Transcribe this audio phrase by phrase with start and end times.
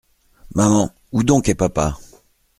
[0.55, 1.99] Maman, où donc est papa?